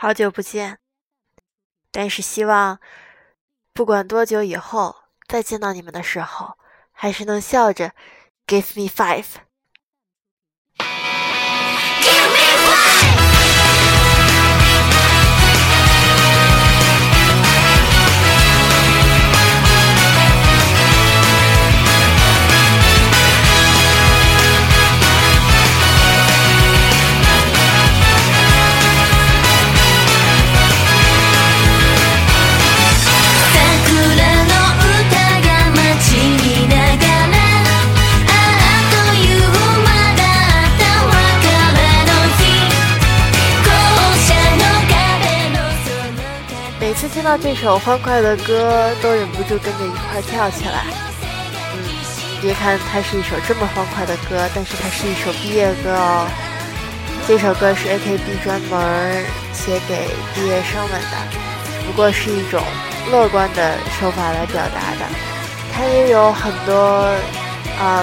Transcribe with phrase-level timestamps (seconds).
[0.00, 0.78] 好久不见。
[1.90, 2.78] 但是希望，
[3.72, 4.94] 不管多久以后
[5.26, 6.56] 再见到你们的时候，
[6.92, 7.96] 还是能笑着
[8.46, 9.26] “Give me five”。
[47.28, 50.86] 到这首欢快的歌，都忍不住跟着一块跳起来。
[51.74, 51.84] 嗯，
[52.40, 56.26] 别看它是一首这么欢快的歌，但是它是一首毕业歌哦。
[57.26, 61.18] 这首歌是 AKB 专门写给毕业生们的，
[61.86, 62.62] 不过是一种
[63.12, 65.04] 乐观的手法来表达的。
[65.74, 67.14] 它也有很多
[67.78, 68.02] 啊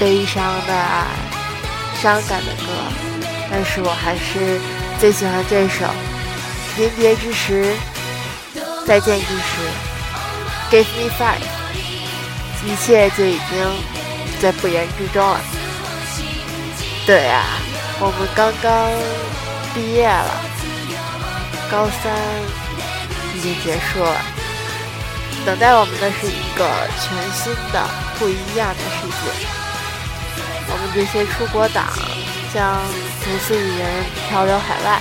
[0.00, 0.74] 悲伤的、
[2.02, 2.66] 伤感的歌，
[3.48, 4.58] 但是我还是
[4.98, 5.86] 最喜欢这首
[6.76, 7.66] 《临别之时》。
[8.86, 9.42] 再见之时
[10.70, 11.40] ，Give me five，
[12.66, 13.58] 一切就已经
[14.42, 15.40] 在不言之中了。
[17.06, 17.44] 对啊，
[17.98, 18.90] 我们刚刚
[19.74, 20.30] 毕业了，
[21.70, 22.12] 高三
[23.34, 24.20] 已经结束了，
[25.46, 26.68] 等待我们的是一个
[27.00, 29.46] 全新的、不一样的世界。
[30.68, 31.86] 我们这些出国党
[32.52, 32.82] 将
[33.22, 35.00] 独自一人漂流海外。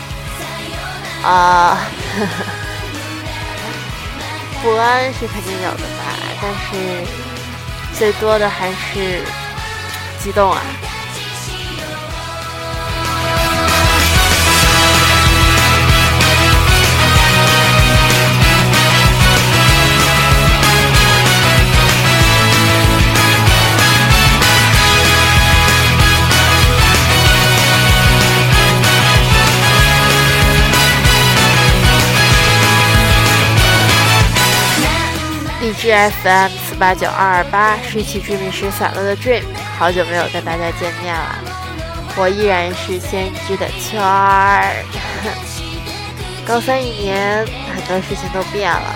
[1.21, 1.77] 啊，
[2.17, 2.62] 呵呵。
[4.63, 7.05] 不安是肯定有的吧，但是
[7.99, 9.21] 最多的还是
[10.23, 10.61] 激动啊。
[35.93, 39.43] FM 四八九二二八，拾起追觅时散落的 dream，
[39.77, 41.35] 好久没有跟大家见面了，
[42.17, 44.73] 我依然是先知的圈儿。
[46.47, 47.45] 高三一年，
[47.75, 48.95] 很多事情都变了，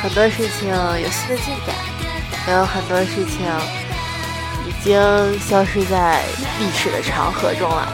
[0.00, 1.74] 很多事情有新的进展，
[2.46, 3.44] 也有很多事情
[4.64, 4.94] 已经
[5.40, 6.20] 消失在
[6.60, 7.92] 历史的长河中了。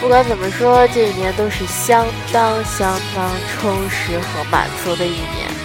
[0.00, 5.57] 不管怎么说，这一年都是相当相当充实和满足的一年。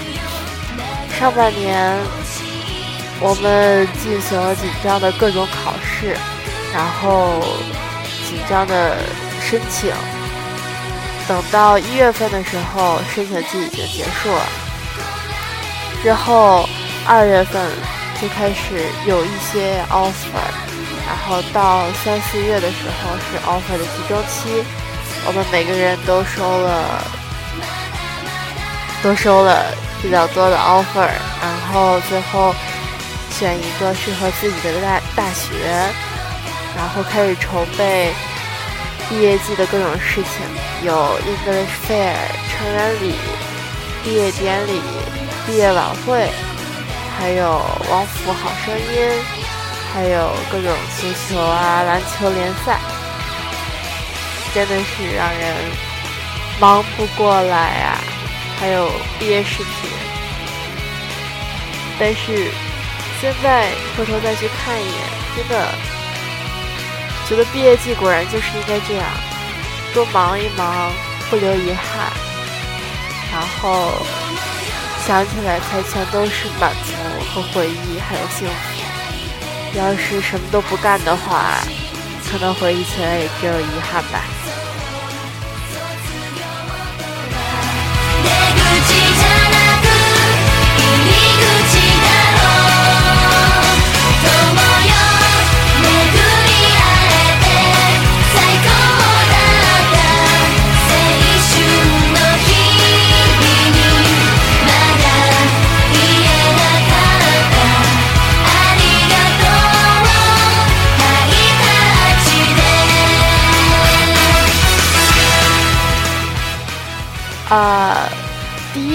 [1.24, 1.98] 上半年，
[3.22, 6.18] 我们进行了紧张的各种考试，
[6.74, 7.40] 然后
[8.28, 8.98] 紧张的
[9.42, 9.90] 申请。
[11.26, 14.42] 等到一月份的时候，申请季已经结束了。
[16.04, 16.68] 之后
[17.08, 17.72] 二月份
[18.22, 20.44] 就开始有一些 offer，
[21.08, 24.62] 然后到三四月的时候是 offer 的集中期，
[25.26, 27.02] 我们每个人都收了，
[29.02, 29.64] 都收了。
[30.04, 31.08] 比较多的 offer，
[31.42, 32.54] 然后最后
[33.32, 35.56] 选一个适合自己的大大学，
[36.76, 38.14] 然后开始筹备
[39.08, 40.46] 毕业季的各种事情，
[40.86, 42.14] 有 English Fair、
[42.52, 43.16] 成人礼、
[44.04, 44.82] 毕业典礼、
[45.48, 46.30] 毕业晚会，
[47.18, 49.10] 还有王府好声音，
[49.94, 52.78] 还有各种足球啊、篮球联赛，
[54.54, 55.56] 真的是让人
[56.60, 57.98] 忙不过来啊。
[58.64, 59.90] 还有毕业视频，
[62.00, 62.50] 但是
[63.20, 64.96] 现在回头再去看一眼，
[65.36, 65.68] 真的
[67.28, 69.06] 觉得毕业季果然就是应该这样，
[69.94, 70.94] 多忙一忙，
[71.30, 72.10] 不留遗憾，
[73.34, 73.92] 然后
[75.06, 76.94] 想起来才全都是满足
[77.34, 79.78] 和回忆，还有幸福。
[79.78, 81.60] 要是什么都不干的话，
[82.32, 84.24] 可能回忆起来也只有遗憾吧。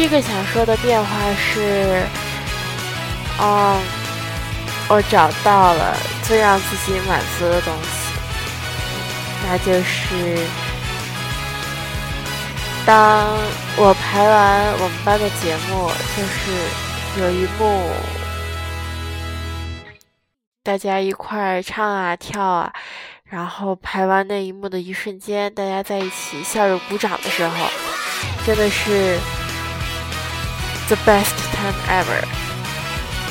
[0.09, 2.03] 一个想说的变化是，
[3.39, 3.79] 嗯，
[4.89, 7.89] 我找到了最让自己满足的东西，
[9.47, 10.39] 那就是
[12.87, 13.29] 当
[13.77, 17.91] 我排完我们班的节目，就是有一幕，
[20.63, 22.73] 大家一块儿唱啊跳啊，
[23.25, 27.67] 然后排完那一幕的一瞬间，大家在一起笑着鼓掌的时候，
[28.47, 29.19] 真的是
[30.89, 32.25] the best time ever，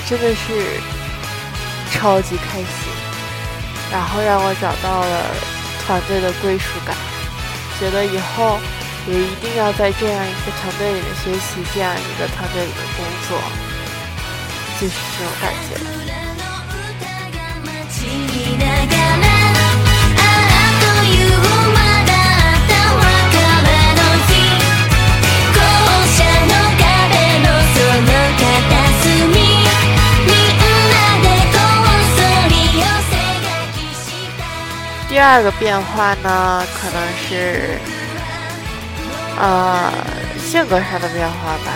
[0.08, 0.80] 真的是
[1.92, 2.68] 超级开心，
[3.92, 5.36] 然后让我找到了
[5.86, 6.96] 团队的归属感，
[7.80, 8.60] 觉得以后。
[9.10, 13.40] 也一定要在这样一个团队里面学习，这样一个团队里面工作，
[14.82, 15.97] 就是这种感觉。
[35.38, 37.00] 二个变化呢，可能
[37.30, 37.78] 是。
[39.40, 39.94] 呃，
[40.40, 41.70] 性格上的变化吧。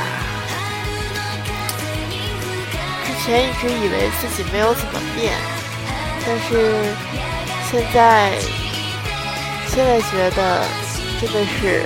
[3.05, 5.31] 之前一直以为自己没有怎么变，
[6.25, 6.73] 但是
[7.69, 8.33] 现在
[9.67, 10.65] 现在觉得
[11.21, 11.85] 真的是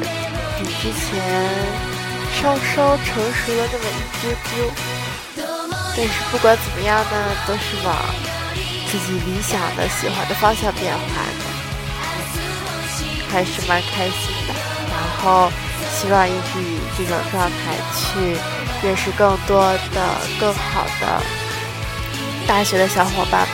[0.58, 1.04] 比之前
[2.42, 4.72] 稍稍成熟了那么一丢丢。
[5.98, 7.94] 但是不管怎么样呢，都是往
[8.90, 11.04] 自己理想的、喜欢的方向变化
[11.38, 11.44] 的，
[13.36, 14.56] 还是蛮开心的。
[14.88, 15.52] 然后。
[15.98, 17.56] 希望一直以这种状态
[17.96, 18.38] 去
[18.84, 19.62] 认识更多
[19.94, 20.02] 的、
[20.40, 21.22] 更好的
[22.46, 23.50] 大学的小伙伴们，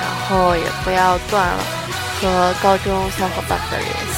[0.00, 1.62] 然后也不要断了
[2.20, 4.13] 和高中小伙伴们的联系。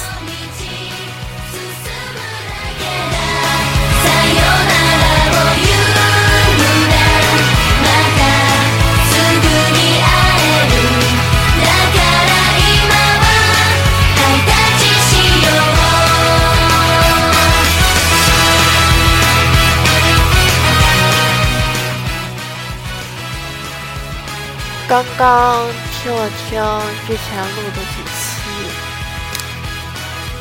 [24.89, 26.63] 刚刚听了听
[27.05, 28.47] 之前录的几期，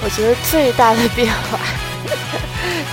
[0.01, 1.59] 我觉得最大的变化，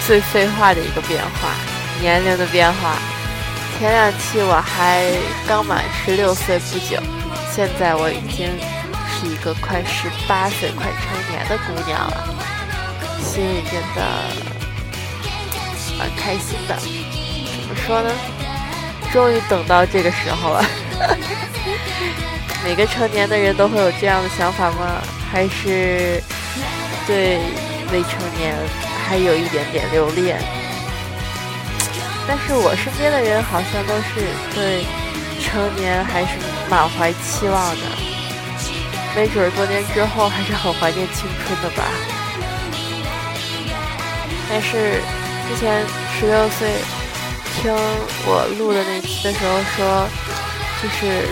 [0.07, 1.53] 最废话的一个变化，
[2.01, 2.97] 年龄的变化。
[3.77, 5.05] 前两期我还
[5.47, 6.99] 刚满十六岁不久，
[7.53, 8.47] 现在我已经
[9.13, 12.27] 是一个快十八岁、快成年的姑娘了，
[13.21, 14.01] 心里真的
[15.99, 16.75] 蛮开心的。
[16.79, 18.09] 怎么说呢？
[19.11, 20.65] 终于等到这个时候了。
[22.63, 25.01] 每个成年的人都会有这样的想法吗？
[25.31, 26.21] 还是
[27.05, 27.39] 对
[27.91, 28.55] 未成年
[29.05, 30.39] 还有一点点留恋？
[32.25, 34.25] 但是我身边的人好像都是
[34.55, 34.85] 对
[35.41, 36.37] 成年还是
[36.69, 37.81] 满怀期望的，
[39.13, 41.83] 没准多年之后还是很怀念青春的吧。
[44.49, 45.01] 但是
[45.49, 45.83] 之前
[46.17, 46.69] 十六岁
[47.55, 47.73] 听
[48.25, 50.07] 我录的那期的时候说。
[50.83, 51.29] 就是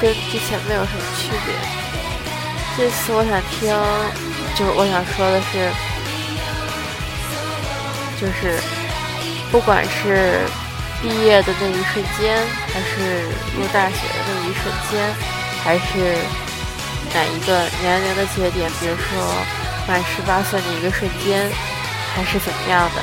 [0.00, 1.54] 跟之前没有什么区别。
[2.76, 3.68] 这次我想听，
[4.56, 5.68] 就是我想说的是，
[8.16, 8.56] 就是
[9.52, 10.40] 不管是
[11.02, 12.38] 毕业的那一瞬间，
[12.72, 14.96] 还是入大学的那一瞬间，
[15.62, 16.16] 还是
[17.12, 19.20] 哪一个年龄的节点，比如说
[19.86, 21.50] 满十八岁的一个瞬间，
[22.14, 23.02] 还是怎么样的，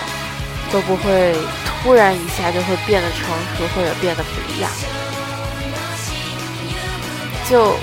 [0.72, 1.36] 都不会
[1.66, 4.72] 突然一下就会变得成熟或者变得不一样。
[7.50, 7.78] 就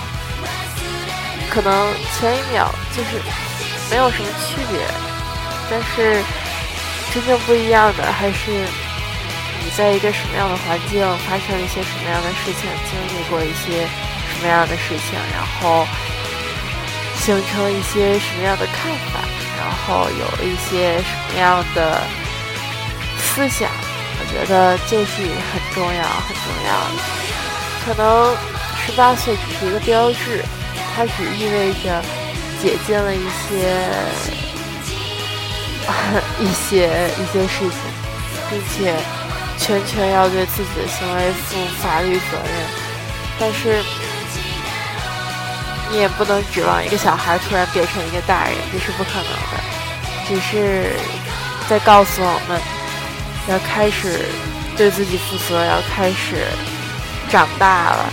[1.50, 3.20] 可能前一秒就是
[3.90, 4.80] 没有什么区别，
[5.70, 6.22] 但是
[7.14, 13.86] 真正不一样的还是你在一个什么样的环境发生一些什么样的事情，经历过一些
[14.28, 15.86] 什么样的事情，然后
[17.22, 19.20] 形成一些什么样的看法，
[19.58, 22.02] 然后有一些什么样的
[23.18, 23.70] 思想，
[24.18, 26.70] 我觉得这是很重要、很重要，
[27.86, 28.36] 可能。
[28.84, 30.44] 十八岁只是一个标志，
[30.94, 32.02] 它只意味着
[32.62, 33.74] 解禁了一些
[36.38, 36.86] 一些
[37.18, 37.70] 一些事情，
[38.50, 38.94] 并且
[39.58, 42.52] 全权要对自己的行为负法律责任。
[43.38, 43.82] 但是
[45.90, 49.60] 你也不能指望一个小孩突然变成一个大人，这是不可能的。
[50.28, 50.96] 只是
[51.68, 52.60] 在告诉我们
[53.48, 54.26] 要开始
[54.76, 56.46] 对自己负责，要开始
[57.28, 58.12] 长大了。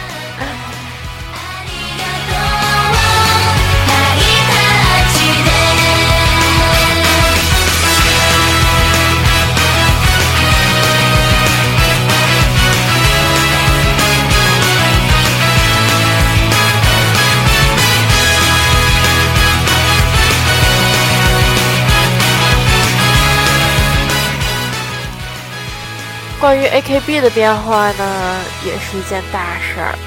[26.61, 29.97] 于 AKB 的变化呢，也是一件大事儿。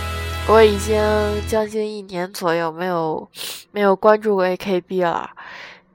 [0.47, 1.03] 我已经
[1.49, 3.29] 将近一年左右没有
[3.73, 5.29] 没有关注过 AKB 了。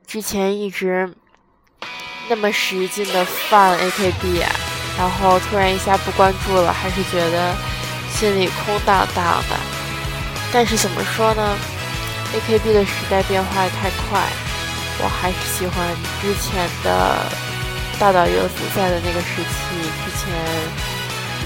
[0.06, 1.10] 之前一直
[2.28, 4.44] 那么使劲的放 AKB，
[4.98, 7.56] 然后突然一下不关注了，还是觉得
[8.12, 9.56] 心里空荡荡的。
[10.52, 11.56] 但是怎么说呢
[12.34, 14.20] ？AKB 的时代变化太快，
[15.02, 15.88] 我还是喜欢
[16.22, 17.16] 之前的
[18.00, 19.76] 大岛优子在的那个时期，
[20.06, 20.30] 之前。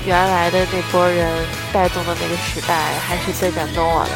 [0.06, 1.26] 原来的那波人
[1.72, 2.76] 带动的那个时代，
[3.08, 4.12] 还是最感动我的。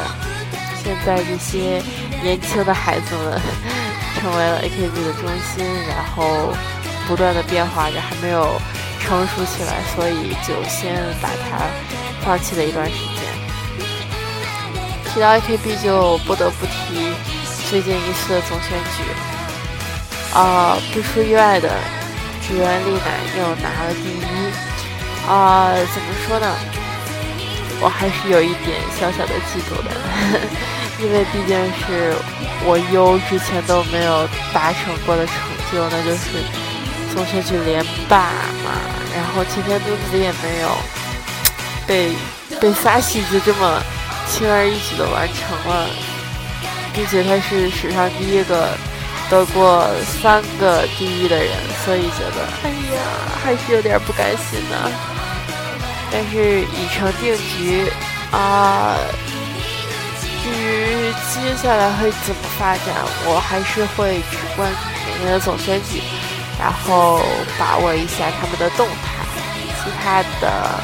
[0.84, 1.82] 现在这些
[2.22, 3.40] 年轻的孩子们
[4.20, 6.52] 成为了 AKB 的中心，然后
[7.06, 8.60] 不断的变化着，还没有
[9.00, 11.64] 成熟起来，所以就先把它
[12.22, 13.24] 放弃了一段时间。
[15.10, 17.14] 提到 AKB，就不得不提
[17.70, 19.02] 最近一次的总选举。
[20.34, 21.72] 啊，不出意外的，
[22.48, 25.28] 指原丽乃又拿了第一。
[25.28, 26.56] 啊，怎么说呢？
[27.80, 29.90] 我还是有一点小小的嫉妒的，
[30.98, 32.12] 因为毕竟是
[32.64, 35.34] 我优之前都没有达成过的成
[35.70, 36.42] 就，那就是
[37.14, 38.32] 总选举连霸
[38.64, 38.74] 嘛。
[39.14, 40.68] 然后擎天都子也没有
[41.86, 42.10] 被
[42.60, 43.80] 被撒戏子这么
[44.26, 45.86] 轻而易举的完成了，
[46.92, 48.70] 并且他是史上第一个
[49.30, 49.88] 得过
[50.22, 51.52] 三个第一的人，
[51.84, 53.00] 所以觉得哎呀，
[53.44, 54.90] 还是有点不甘心呢。
[56.10, 57.92] 但是已成定局
[58.30, 58.96] 啊！
[60.42, 62.94] 至于接下来会怎么发展，
[63.26, 66.00] 我还是会只关注每年的总选举，
[66.58, 67.20] 然后
[67.58, 69.18] 把握一下他们的动态。
[69.84, 70.80] 其他的，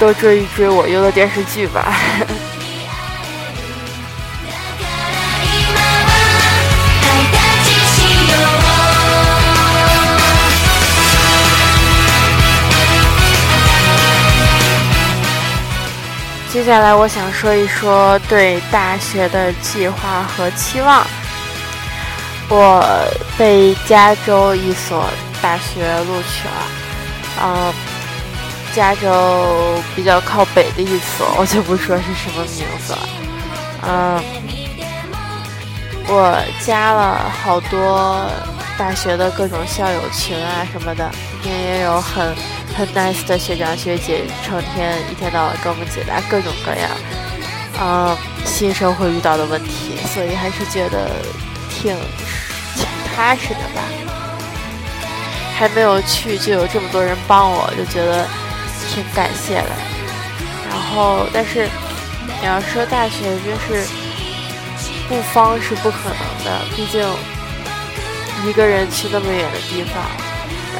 [0.00, 1.94] 多追一追我优的电视剧吧。
[16.62, 21.04] 接下来我想说一说对大学的计划和期望。
[22.48, 22.86] 我
[23.36, 25.04] 被加州一所
[25.42, 26.54] 大学录取了，
[27.42, 27.74] 嗯，
[28.72, 29.44] 加州
[29.96, 33.08] 比较靠北的一所，我就不说是什么名字了。
[33.82, 34.22] 嗯，
[36.06, 38.24] 我加了好多
[38.78, 41.10] 大学的各种校友群啊什么的，
[41.42, 42.32] 里面也有很。
[42.72, 46.90] 很 nice 的学长学姐，成天一天到晚给我们解答各种各样，
[47.80, 51.10] 嗯，新生会遇到的问题，所以还是觉得
[51.70, 51.94] 挺
[52.76, 53.82] 挺踏实的吧。
[55.54, 58.26] 还没有去就有这么多人帮我，就觉得
[58.88, 59.70] 挺感谢的。
[60.68, 61.68] 然后，但是
[62.40, 63.86] 你要说大学就是
[65.08, 67.06] 不方是不可能的，毕竟
[68.48, 70.31] 一个人去那么远的地方。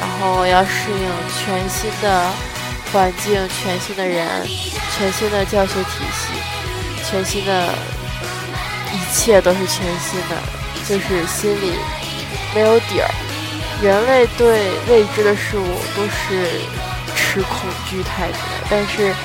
[0.03, 2.29] 然后要适应全新的
[2.91, 4.27] 环境、全新的人、
[4.97, 6.33] 全新的教学体系、
[7.09, 7.69] 全新的，
[8.91, 10.35] 一切都是全新的，
[10.85, 11.75] 就是心里
[12.53, 13.09] 没有底儿。
[13.81, 16.49] 人类对未知的事物都是
[17.15, 19.15] 持恐惧态度的，但是，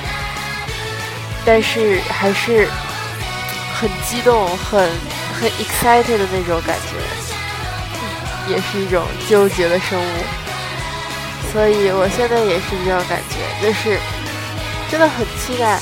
[1.45, 2.69] 但是还是
[3.73, 4.89] 很激动、很
[5.39, 10.23] 很 excited 的那种感觉，也是一种纠结的生物。
[11.51, 13.97] 所以，我现在也是这种感觉，就是
[14.89, 15.79] 真的很期待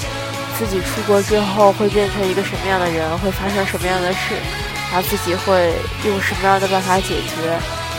[0.58, 4.34] 自己出国之后会变成一个什么样的人，会发生什么样的事，
[4.92, 7.52] 然后自己会用什么样的办法解决，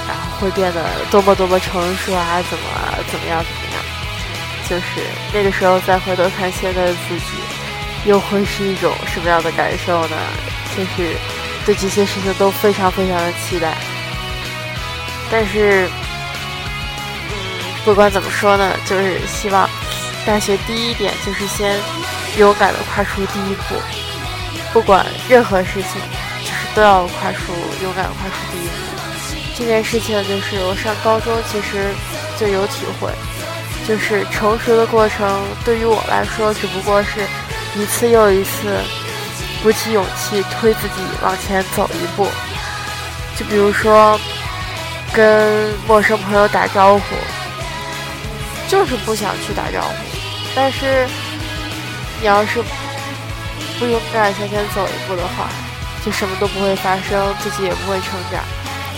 [0.09, 2.65] 然后会变得多么多么成熟啊，怎么
[3.13, 3.85] 怎么样怎么样？
[4.69, 7.37] 就是那个时候再回头看现在的自己，
[8.07, 10.17] 又会是一种什么样的感受呢？
[10.75, 11.15] 就是
[11.67, 13.77] 对这些事情都非常非常的期待，
[15.31, 15.87] 但是。
[17.89, 19.67] 不管怎么说呢，就是希望
[20.27, 21.75] 大学第一点就是先
[22.37, 23.75] 勇敢的跨出第一步，
[24.75, 25.93] 不管任何事情，
[26.43, 27.51] 就是都要跨出
[27.83, 28.75] 勇敢跨出第一步。
[29.57, 31.89] 这件事情就是我上高中其实
[32.39, 33.11] 就有体会，
[33.89, 37.21] 就是成熟的过程对于我来说只不过是
[37.75, 38.79] 一次又一次
[39.63, 42.29] 鼓起勇气推自己往前走一步。
[43.35, 44.21] 就比如说
[45.11, 47.03] 跟陌生朋友打招呼。
[48.69, 49.95] 就是不想去打招呼，
[50.55, 51.09] 但是
[52.21, 52.63] 你要是
[53.79, 55.49] 不勇敢向前走一步的话，
[56.05, 58.45] 就什么都不会发生，自己也不会成长。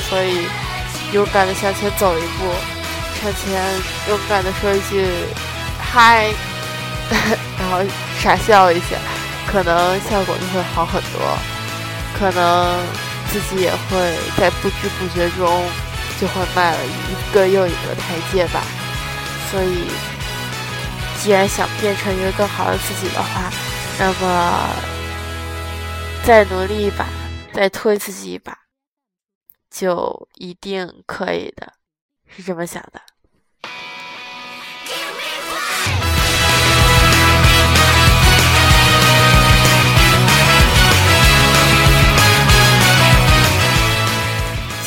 [0.08, 0.46] 所以
[1.12, 2.52] 勇敢的向前走一步，
[3.22, 3.62] 向前
[4.08, 5.06] 勇敢的说一句
[5.78, 6.26] 嗨，
[7.58, 7.78] 然后
[8.18, 8.96] 傻笑一下，
[9.46, 11.38] 可能效果就会好很多，
[12.18, 12.76] 可能
[13.30, 15.62] 自己也会在不知不觉中
[16.20, 18.62] 就会迈了一个又一个台阶吧。
[19.50, 19.90] 所以，
[21.20, 23.50] 既然想变成一个更好的自己的话，
[23.98, 24.68] 那么
[26.24, 27.04] 再努力一把，
[27.52, 28.56] 再推自己一把，
[29.68, 31.72] 就一定可以的，
[32.28, 33.00] 是这么想的。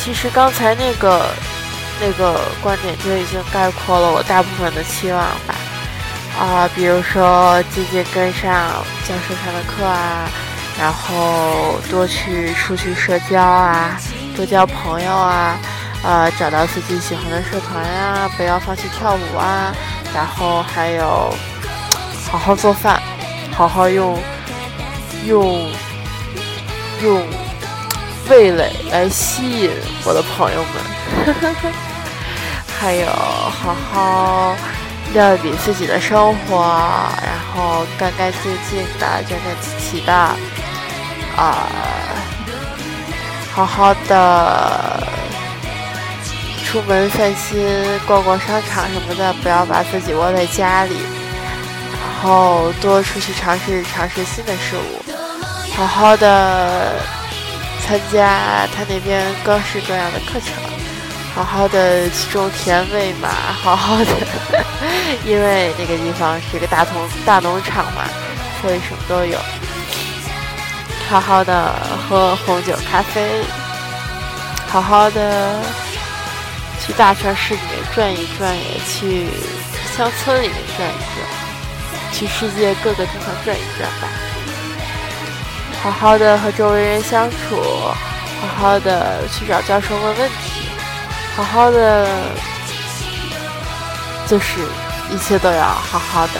[0.02, 1.30] 其实刚才那个
[2.00, 5.54] 那个观点就已经概括了我大部分的期望吧，
[6.38, 8.52] 啊，比如说渐渐跟上
[9.06, 10.28] 教授上的课啊，
[10.78, 13.96] 然后多去出去社交啊，
[14.36, 15.56] 多交朋友啊，
[16.02, 19.72] 呃，找到自己喜欢的社团呀，不要放弃跳舞啊，
[20.12, 21.32] 然后还有
[22.30, 23.00] 好好做饭，
[23.52, 24.20] 好好用
[25.26, 25.70] 用
[27.02, 27.22] 用。
[28.26, 29.70] 味蕾来吸引
[30.02, 31.34] 我的朋友们，
[32.78, 34.54] 还有好好
[35.12, 36.60] 料理自己的生活，
[37.22, 41.68] 然后干干净净的、整整齐齐的，啊，
[43.54, 45.02] 好好的
[46.64, 47.66] 出门散心、
[48.06, 50.96] 逛逛商场什么的，不要把自己窝在家里，
[51.92, 55.02] 然后多出去尝试尝试新的事物，
[55.76, 56.92] 好好的。
[57.86, 60.54] 参加他那边各式各样的课程，
[61.34, 64.06] 好好的去种田喂马，好好的，
[65.26, 68.04] 因为那个地方是一个大农大农场嘛，
[68.62, 69.36] 所以什么都有。
[71.10, 71.74] 好好的
[72.08, 73.42] 喝红酒咖啡，
[74.68, 75.60] 好好的
[76.80, 79.26] 去大城市里面转一转，也去
[79.96, 84.08] 乡村里面转一转，去世界各个地方转一转吧。
[85.82, 87.60] 好好的和周围人相处，
[88.40, 90.63] 好好的去找教授问问题，
[91.36, 92.08] 好好的，
[94.26, 94.60] 就是
[95.10, 96.32] 一切都要好好的。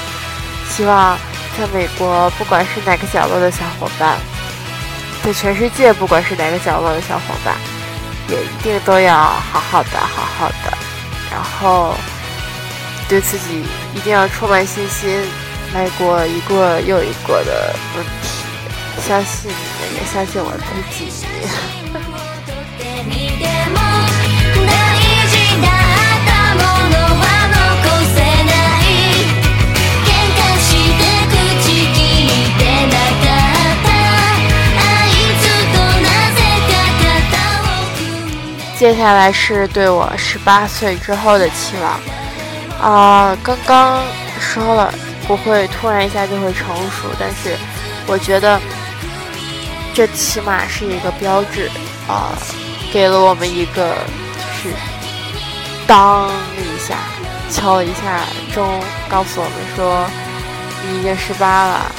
[0.71, 1.19] 希望
[1.59, 4.19] 在美国，不管是哪个角落的小伙伴，
[5.25, 7.57] 在全世界，不管是哪个角落的小伙伴，
[8.29, 10.77] 也一定都要好好的，好好的。
[11.31, 11.95] 然后
[13.09, 13.65] 对自己
[13.95, 15.21] 一定要充满信心，
[15.73, 18.45] 迈过一个又一个的问题。
[19.07, 21.11] 相信你们，也相信我自己。
[38.85, 41.99] 接下来是对我十八岁之后的期望
[42.79, 44.03] 啊，刚刚
[44.39, 44.93] 说了
[45.27, 47.57] 不会突然一下就会成熟，但是
[48.07, 48.61] 我觉得。
[49.95, 51.71] 这起码是一个标志
[52.07, 52.37] 啊，
[52.93, 53.97] 给了我们一个
[54.37, 54.75] 就是
[55.87, 56.99] 当一下
[57.51, 58.21] 敲了一下
[58.53, 58.69] 钟，
[59.09, 60.05] 告诉我们说
[60.87, 61.91] 你已经十八了，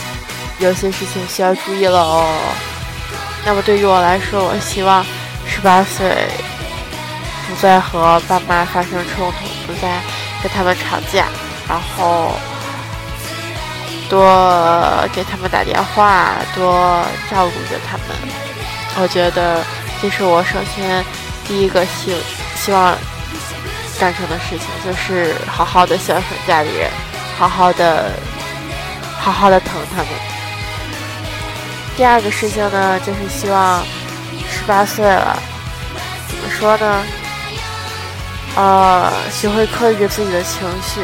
[0.59, 2.27] 有些事情需要注意了哦。
[3.43, 5.03] 那么对于我来说，我希望
[5.47, 6.27] 十八岁
[7.47, 10.01] 不再和爸妈发生冲突，不再
[10.41, 11.25] 跟他们吵架，
[11.67, 12.31] 然后。
[14.07, 14.23] 多
[15.13, 18.15] 给他们打电话，多照顾着他们。
[19.01, 19.65] 我觉得
[19.99, 21.03] 这是我首先
[21.47, 22.15] 第一个希
[22.55, 22.95] 希望
[23.99, 26.91] 干成的事情，就是好好的孝顺家里人，
[27.35, 28.11] 好好的
[29.19, 30.07] 好好的疼他们。
[31.97, 33.83] 第二个事情呢，就是希望
[34.47, 35.35] 十八岁了，
[36.27, 37.03] 怎么说呢？
[38.55, 41.01] 呃，学会克制自己的情绪。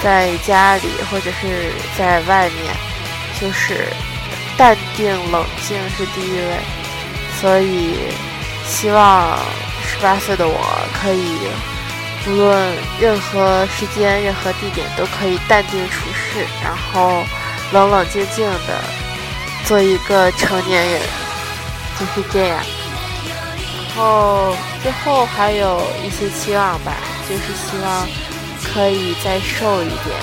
[0.00, 2.72] 在家里或者是在外面，
[3.40, 3.88] 就是
[4.56, 6.60] 淡定冷静是第一位，
[7.40, 7.96] 所以
[8.64, 9.36] 希望
[9.84, 10.56] 十八岁的我
[11.02, 11.48] 可以，
[12.28, 17.24] 无论任何时间、任何地点，都可以淡定处事，然后
[17.72, 18.80] 冷冷静静的
[19.64, 21.00] 做一个成年人，
[21.98, 22.60] 就是这样。
[23.98, 26.92] 然后最后还有一些期望吧，
[27.28, 28.06] 就是希望。
[28.74, 30.14] 可以再瘦一点，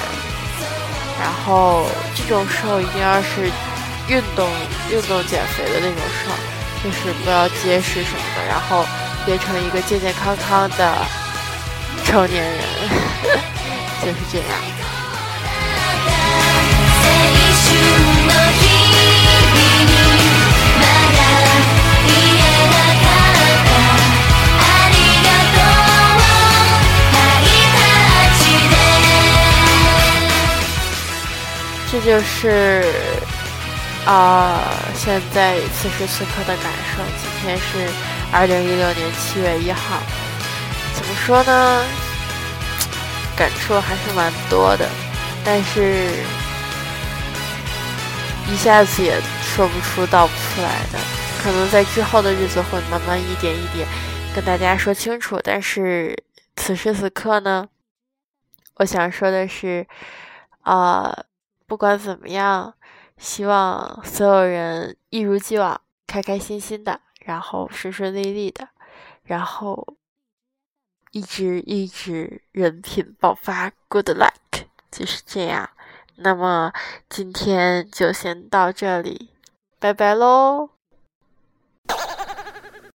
[1.20, 3.50] 然后这种瘦一定要是
[4.08, 4.48] 运动
[4.92, 6.32] 运动减肥的那种瘦，
[6.84, 8.86] 就是不要节食什么的，然后
[9.26, 10.96] 变成一个健健康康的
[12.06, 12.60] 成年人，
[14.04, 14.48] 就是这样。
[31.92, 32.84] 这就是
[34.06, 34.60] 啊，
[34.96, 37.04] 现在此时此刻的感受。
[37.22, 37.90] 今天是
[38.32, 40.02] 二零一六年七月一号，
[40.94, 41.84] 怎么说呢？
[43.38, 44.90] 感触还是蛮多的，
[45.44, 46.10] 但是
[48.50, 51.00] 一下子也说不出道不出来的，
[51.44, 53.88] 可能在之后的日子会慢慢一点一点
[54.34, 55.40] 跟大家说清楚。
[55.44, 56.16] 但是
[56.56, 57.68] 此时此刻呢，
[58.76, 59.86] 我想说的是，
[60.62, 61.14] 啊，
[61.68, 62.74] 不管怎么样，
[63.18, 68.70] 希望所有人一如既往，开开心心的，然后顺顺利利的，
[69.24, 69.96] 然后。
[71.12, 75.70] 一直一直人品爆发，Good luck，就是这样。
[76.18, 76.74] 那么
[77.08, 79.30] 今天就先到这里，
[79.80, 80.75] 拜拜喽。